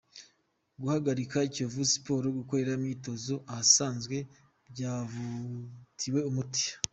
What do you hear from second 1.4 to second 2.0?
Kiyovu